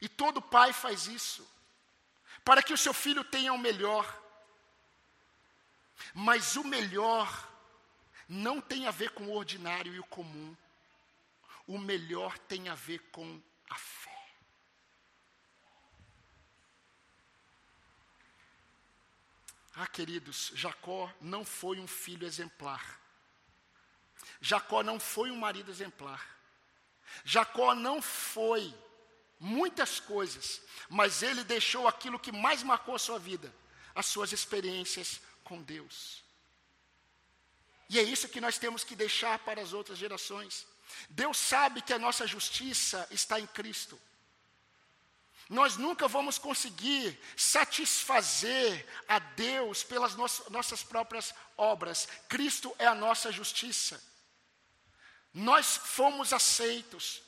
[0.00, 1.46] E todo pai faz isso.
[2.44, 4.06] Para que o seu filho tenha o melhor.
[6.14, 7.48] Mas o melhor
[8.28, 10.54] não tem a ver com o ordinário e o comum.
[11.66, 14.18] o melhor tem a ver com a fé.
[19.74, 22.98] Ah, queridos, Jacó não foi um filho exemplar.
[24.40, 26.36] Jacó não foi um marido exemplar.
[27.24, 28.74] Jacó não foi
[29.38, 33.54] muitas coisas, mas ele deixou aquilo que mais marcou a sua vida,
[33.94, 36.24] as suas experiências com Deus.
[37.88, 40.66] E é isso que nós temos que deixar para as outras gerações.
[41.08, 43.98] Deus sabe que a nossa justiça está em Cristo.
[45.48, 52.06] Nós nunca vamos conseguir satisfazer a Deus pelas nossas próprias obras.
[52.28, 54.02] Cristo é a nossa justiça.
[55.32, 57.22] Nós fomos aceitos,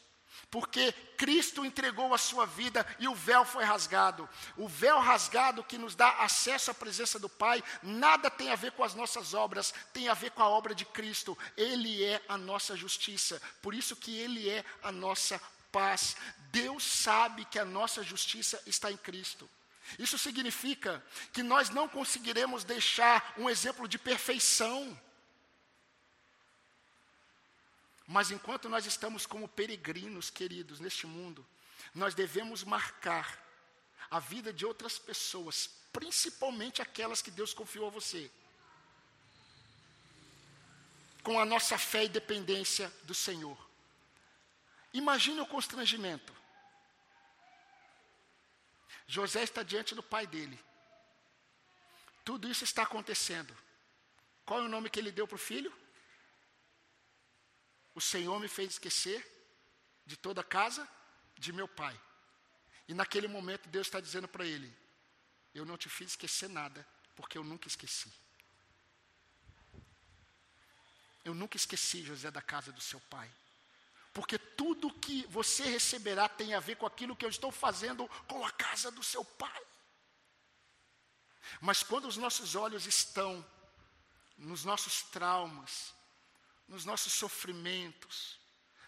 [0.51, 4.29] porque Cristo entregou a sua vida e o véu foi rasgado.
[4.57, 8.73] O véu rasgado que nos dá acesso à presença do Pai, nada tem a ver
[8.73, 11.39] com as nossas obras, tem a ver com a obra de Cristo.
[11.57, 15.41] Ele é a nossa justiça, por isso que Ele é a nossa
[15.71, 16.17] paz.
[16.51, 19.49] Deus sabe que a nossa justiça está em Cristo.
[19.99, 24.99] Isso significa que nós não conseguiremos deixar um exemplo de perfeição.
[28.11, 31.47] Mas enquanto nós estamos como peregrinos, queridos, neste mundo,
[31.95, 33.41] nós devemos marcar
[34.11, 38.29] a vida de outras pessoas, principalmente aquelas que Deus confiou a você,
[41.23, 43.57] com a nossa fé e dependência do Senhor.
[44.93, 46.35] Imagine o constrangimento.
[49.07, 50.59] José está diante do pai dele.
[52.25, 53.57] Tudo isso está acontecendo.
[54.45, 55.73] Qual é o nome que ele deu para o filho?
[57.95, 59.27] O Senhor me fez esquecer
[60.07, 60.89] de toda a casa
[61.37, 61.99] de meu pai.
[62.89, 64.75] E naquele momento Deus está dizendo para ele:
[65.55, 66.87] Eu não te fiz esquecer nada,
[67.17, 68.13] porque eu nunca esqueci.
[71.25, 73.31] Eu nunca esqueci, José, da casa do seu pai.
[74.13, 78.45] Porque tudo que você receberá tem a ver com aquilo que eu estou fazendo com
[78.45, 79.63] a casa do seu pai.
[81.61, 83.45] Mas quando os nossos olhos estão
[84.37, 85.95] nos nossos traumas,
[86.71, 88.39] nos nossos sofrimentos,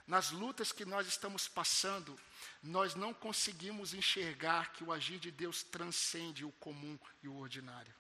[0.07, 2.19] nas lutas que nós estamos passando,
[2.63, 7.93] nós não conseguimos enxergar que o agir de Deus transcende o comum e o ordinário.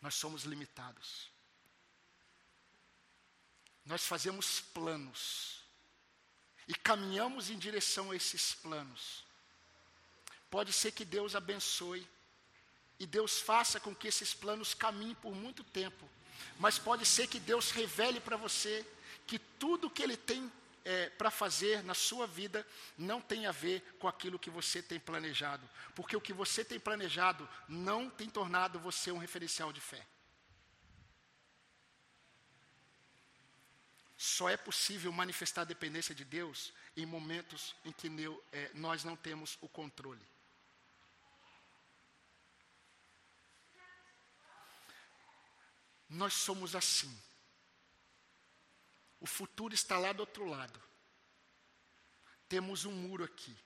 [0.00, 1.30] Nós somos limitados.
[3.84, 5.62] Nós fazemos planos
[6.66, 9.22] e caminhamos em direção a esses planos.
[10.50, 12.08] Pode ser que Deus abençoe
[12.98, 16.08] e Deus faça com que esses planos caminhem por muito tempo,
[16.58, 18.86] mas pode ser que Deus revele para você
[19.26, 20.50] que tudo que Ele tem
[20.84, 22.66] é, para fazer na sua vida
[22.96, 26.80] não tem a ver com aquilo que você tem planejado, porque o que você tem
[26.80, 30.06] planejado não tem tornado você um referencial de fé.
[34.16, 38.10] Só é possível manifestar a dependência de Deus em momentos em que
[38.50, 40.26] é, nós não temos o controle.
[46.08, 47.14] Nós somos assim.
[49.20, 50.80] O futuro está lá do outro lado.
[52.48, 53.56] Temos um muro aqui.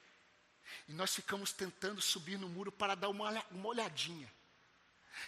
[0.88, 4.32] E nós ficamos tentando subir no muro para dar uma, uma olhadinha.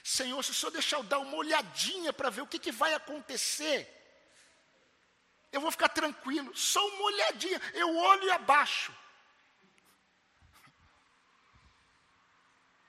[0.02, 2.94] Senhor, se o Senhor deixar eu dar uma olhadinha para ver o que, que vai
[2.94, 3.88] acontecer,
[5.52, 8.92] eu vou ficar tranquilo, só uma olhadinha, eu olho e abaixo.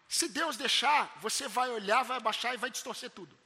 [0.08, 3.38] Se Deus deixar, você vai olhar, vai abaixar e vai distorcer tudo.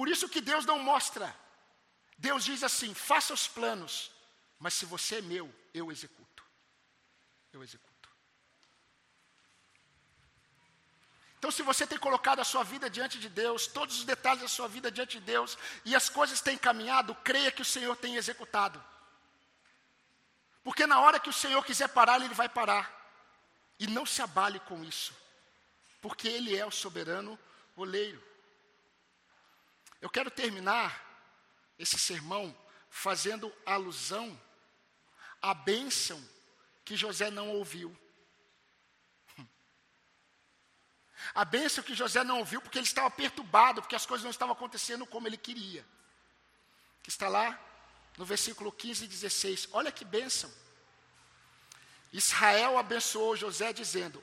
[0.00, 1.26] Por isso que Deus não mostra.
[2.16, 4.10] Deus diz assim: faça os planos,
[4.58, 6.42] mas se você é meu, eu executo.
[7.52, 8.08] Eu executo.
[11.36, 14.48] Então, se você tem colocado a sua vida diante de Deus, todos os detalhes da
[14.48, 18.16] sua vida diante de Deus, e as coisas têm caminhado, creia que o Senhor tem
[18.16, 18.82] executado.
[20.64, 22.90] Porque na hora que o Senhor quiser parar, Ele vai parar.
[23.78, 25.14] E não se abale com isso,
[26.00, 27.38] porque Ele é o soberano
[27.76, 28.29] oleiro.
[30.00, 31.06] Eu quero terminar
[31.78, 32.56] esse sermão
[32.88, 34.38] fazendo alusão
[35.40, 36.22] à bênção
[36.84, 37.96] que José não ouviu.
[41.34, 44.54] A bênção que José não ouviu porque ele estava perturbado, porque as coisas não estavam
[44.54, 45.86] acontecendo como ele queria.
[47.02, 47.58] Que está lá
[48.16, 49.68] no versículo 15 e 16.
[49.72, 50.52] Olha que bênção.
[52.12, 54.22] Israel abençoou José dizendo: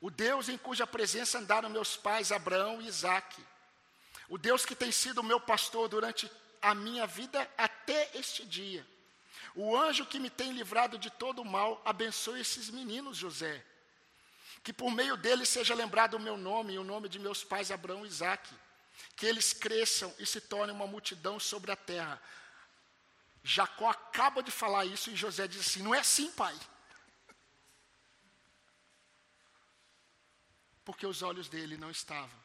[0.00, 3.44] O Deus em cuja presença andaram meus pais Abraão e Isaque,
[4.30, 6.30] o Deus que tem sido meu pastor durante
[6.62, 8.86] a minha vida até este dia,
[9.54, 13.62] o anjo que me tem livrado de todo o mal, abençoe esses meninos, José
[14.62, 17.70] que por meio deles seja lembrado o meu nome e o nome de meus pais
[17.70, 18.54] Abraão e Isaque,
[19.16, 22.20] que eles cresçam e se tornem uma multidão sobre a terra.
[23.42, 26.58] Jacó acaba de falar isso e José diz assim: Não é assim, pai.
[30.84, 32.39] Porque os olhos dele não estavam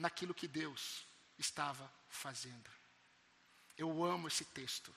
[0.00, 1.04] naquilo que Deus
[1.38, 2.70] estava fazendo.
[3.76, 4.92] Eu amo esse texto.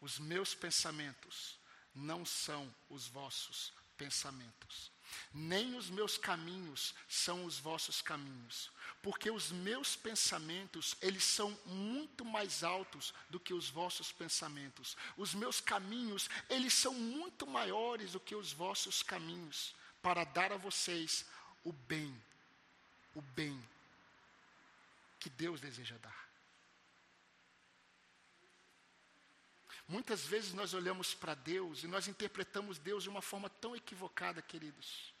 [0.00, 1.58] Os meus pensamentos
[1.92, 4.92] não são os vossos pensamentos,
[5.32, 8.70] nem os meus caminhos são os vossos caminhos,
[9.02, 14.96] porque os meus pensamentos, eles são muito mais altos do que os vossos pensamentos.
[15.16, 20.58] Os meus caminhos, eles são muito maiores do que os vossos caminhos, para dar a
[20.58, 21.24] vocês
[21.64, 22.14] o bem,
[23.14, 23.75] o bem
[25.26, 26.30] que Deus deseja dar.
[29.88, 34.40] Muitas vezes nós olhamos para Deus e nós interpretamos Deus de uma forma tão equivocada,
[34.40, 35.12] queridos.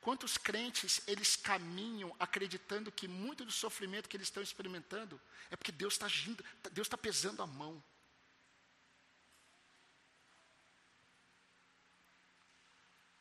[0.00, 5.20] Quantos crentes eles caminham acreditando que muito do sofrimento que eles estão experimentando
[5.50, 7.82] é porque Deus está agindo, Deus está pesando a mão.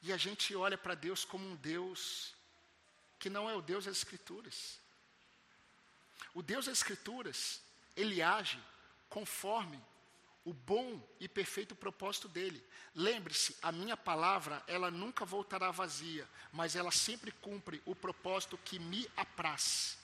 [0.03, 2.35] E a gente olha para Deus como um Deus
[3.17, 4.85] que não é o Deus das Escrituras.
[6.37, 7.63] O Deus das Escrituras,
[7.95, 8.63] ele age
[9.09, 9.83] conforme
[10.45, 12.63] o bom e perfeito propósito dele.
[12.93, 18.77] Lembre-se, a minha palavra, ela nunca voltará vazia, mas ela sempre cumpre o propósito que
[18.77, 19.97] me apraz.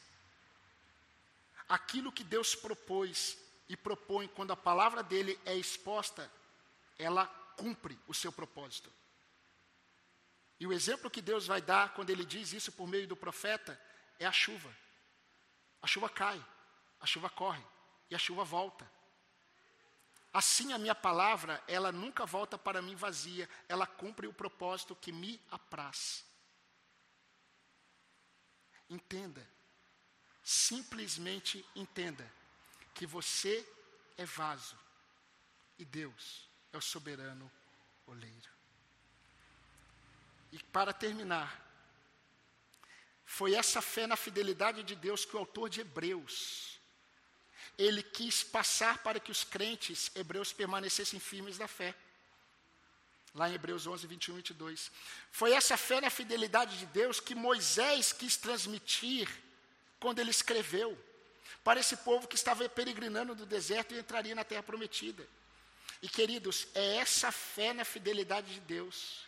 [1.70, 3.38] Aquilo que Deus propôs
[3.70, 6.28] e propõe quando a palavra dele é exposta,
[6.98, 7.28] ela
[7.58, 8.92] cumpre o seu propósito.
[10.60, 13.80] E o exemplo que Deus vai dar quando ele diz isso por meio do profeta
[14.20, 14.82] é a chuva.
[15.84, 16.44] A chuva cai,
[17.02, 17.64] a chuva corre
[18.10, 18.90] e a chuva volta.
[20.34, 25.12] Assim a minha palavra, ela nunca volta para mim vazia, ela cumpre o propósito que
[25.12, 26.26] me apraz.
[28.90, 29.46] Entenda,
[30.42, 32.32] simplesmente entenda
[32.96, 33.68] que você
[34.18, 34.78] é vaso
[35.78, 37.52] e Deus é o soberano
[38.08, 38.50] oleiro.
[40.52, 41.63] E para terminar,
[43.26, 46.74] foi essa fé na fidelidade de Deus que o autor de Hebreus
[47.78, 51.96] ele quis passar para que os crentes hebreus permanecessem firmes na fé.
[53.34, 54.92] Lá em Hebreus 11, 21 e 22.
[55.32, 59.28] Foi essa fé na fidelidade de Deus que Moisés quis transmitir
[60.00, 60.96] quando ele escreveu
[61.64, 65.28] para esse povo que estava peregrinando no deserto e entraria na terra prometida.
[66.02, 69.26] E queridos, é essa fé na fidelidade de Deus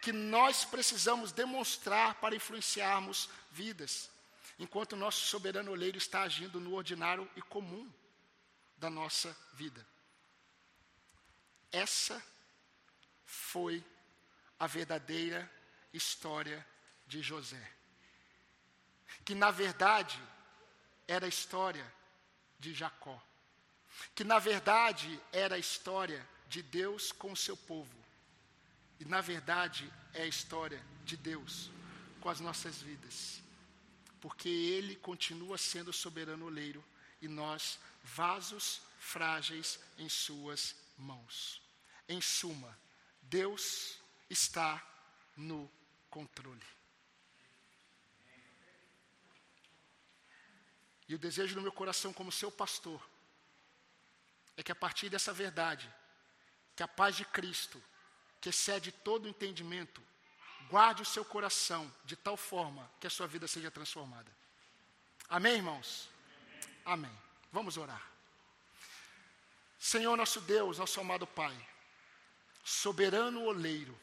[0.00, 4.10] que nós precisamos demonstrar para influenciarmos vidas
[4.58, 7.90] enquanto o nosso soberano oleiro está agindo no ordinário e comum
[8.76, 9.86] da nossa vida.
[11.70, 12.22] Essa
[13.24, 13.84] foi
[14.58, 15.50] a verdadeira
[15.92, 16.66] história
[17.06, 17.72] de José.
[19.24, 20.20] Que na verdade
[21.06, 21.84] era a história
[22.58, 23.20] de Jacó.
[24.14, 28.05] Que na verdade era a história de Deus com o seu povo.
[28.98, 31.70] E na verdade é a história de Deus
[32.20, 33.46] com as nossas vidas
[34.26, 36.84] porque Ele continua sendo soberano oleiro
[37.22, 41.62] e nós, vasos frágeis em Suas mãos.
[42.08, 42.76] Em suma,
[43.22, 44.84] Deus está
[45.36, 45.70] no
[46.10, 46.66] controle.
[51.08, 53.00] E o desejo do meu coração, como seu pastor,
[54.56, 55.88] é que a partir dessa verdade,
[56.74, 57.80] que a paz de Cristo,
[58.46, 60.00] que excede todo entendimento,
[60.68, 64.28] Guarde o seu coração de tal forma que a sua vida seja transformada.
[65.28, 66.08] Amém, irmãos?
[66.84, 67.08] Amém.
[67.08, 67.18] Amém.
[67.52, 68.04] Vamos orar.
[69.78, 71.56] Senhor nosso Deus, nosso amado Pai,
[72.64, 73.96] soberano oleiro.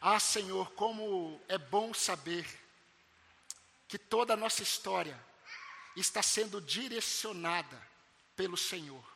[0.00, 2.46] Ah, Senhor, como é bom saber
[3.86, 5.22] que toda a nossa história
[5.94, 7.78] está sendo direcionada
[8.34, 9.15] pelo Senhor.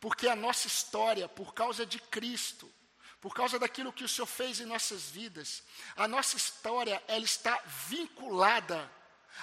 [0.00, 2.72] Porque a nossa história, por causa de Cristo,
[3.20, 5.62] por causa daquilo que o Senhor fez em nossas vidas.
[5.96, 8.90] A nossa história, ela está vinculada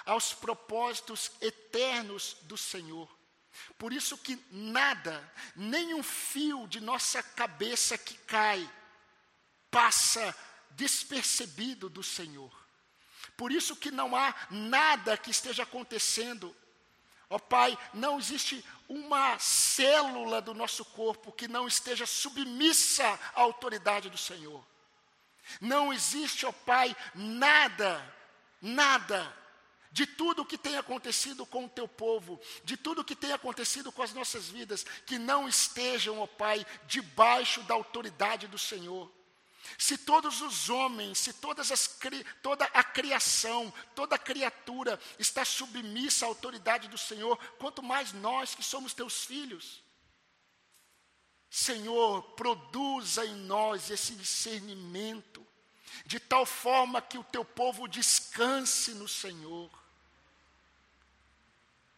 [0.05, 3.13] aos propósitos eternos do Senhor.
[3.77, 8.69] Por isso que nada, nem um fio de nossa cabeça que cai,
[9.69, 10.35] passa
[10.71, 12.51] despercebido do Senhor.
[13.37, 16.55] Por isso que não há nada que esteja acontecendo
[17.35, 23.03] Ó oh, Pai, não existe uma célula do nosso corpo que não esteja submissa
[23.35, 24.65] à autoridade do Senhor.
[25.59, 28.01] Não existe, ó oh Pai, nada,
[28.61, 29.35] nada
[29.91, 33.33] de tudo o que tem acontecido com o teu povo, de tudo o que tem
[33.33, 39.11] acontecido com as nossas vidas, que não estejam, ó Pai, debaixo da autoridade do Senhor.
[39.77, 41.99] Se todos os homens, se todas as,
[42.41, 48.55] toda a criação, toda a criatura está submissa à autoridade do Senhor, quanto mais nós
[48.55, 49.83] que somos teus filhos.
[51.49, 55.45] Senhor, produza em nós esse discernimento,
[56.05, 59.71] de tal forma que o teu povo descanse no Senhor.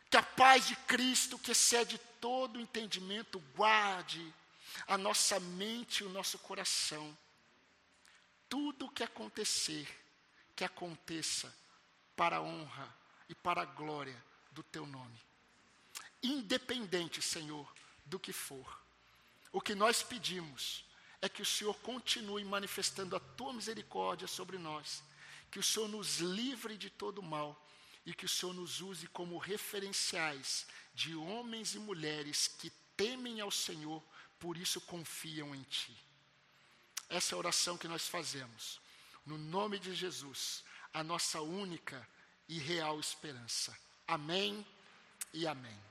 [0.10, 4.34] Que a paz de Cristo, que excede todo entendimento, guarde
[4.88, 7.18] a nossa mente e o nosso coração
[8.50, 9.88] tudo o que acontecer,
[10.56, 11.54] que aconteça
[12.16, 12.96] para a honra
[13.30, 14.16] e para a glória
[14.52, 15.20] do teu nome.
[16.24, 17.72] Independente, Senhor,
[18.06, 18.82] do que for.
[19.52, 20.84] O que nós pedimos
[21.22, 25.04] é que o Senhor continue manifestando a tua misericórdia sobre nós,
[25.50, 27.64] que o Senhor nos livre de todo mal
[28.06, 33.52] e que o Senhor nos use como referenciais de homens e mulheres que temem ao
[33.52, 34.04] Senhor,
[34.40, 36.07] por isso confiam em Ti.
[37.10, 38.80] Essa é oração que nós fazemos.
[39.26, 42.08] No nome de Jesus, a nossa única
[42.48, 43.78] e real esperança.
[44.08, 44.66] Amém
[45.34, 45.87] e amém.